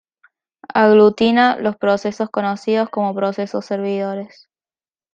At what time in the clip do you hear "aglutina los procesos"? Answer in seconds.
0.73-2.31